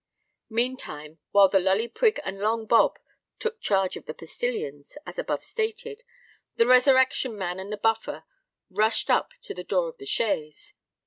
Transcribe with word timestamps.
Meantime, 0.49 1.19
while 1.29 1.47
the 1.47 1.59
Lully 1.59 1.87
Prig 1.87 2.19
and 2.25 2.39
Long 2.39 2.65
Bob 2.65 2.97
took 3.37 3.61
charge 3.61 3.95
of 3.95 4.07
the 4.07 4.15
postillions, 4.15 4.97
as 5.05 5.19
above 5.19 5.43
stated, 5.43 6.01
the 6.55 6.65
Resurrection 6.65 7.37
Man 7.37 7.59
and 7.59 7.71
the 7.71 7.77
Buffer 7.77 8.23
rushed 8.71 9.11
up 9.11 9.33
to 9.43 9.53
the 9.53 9.63
door 9.63 9.89
of 9.89 9.99
the 9.99 10.07
chaise. 10.07 10.73